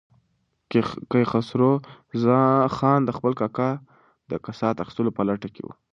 کیخسرو 1.09 1.73
خان 2.75 2.99
د 3.05 3.09
خپل 3.17 3.31
کاکا 3.39 3.69
د 4.31 4.31
کسات 4.45 4.75
اخیستلو 4.79 5.15
په 5.17 5.21
لټه 5.29 5.49
کې 5.55 5.61
و. 5.65 5.69